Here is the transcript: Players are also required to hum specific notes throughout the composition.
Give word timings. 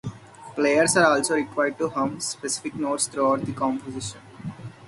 Players 0.55 0.97
are 0.97 1.05
also 1.15 1.35
required 1.35 1.77
to 1.77 1.87
hum 1.87 2.19
specific 2.19 2.73
notes 2.73 3.05
throughout 3.07 3.45
the 3.45 3.53
composition. 3.53 4.19